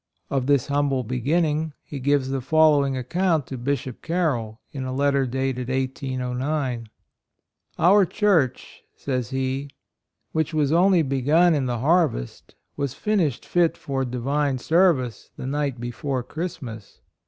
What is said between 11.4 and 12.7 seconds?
in the harvest,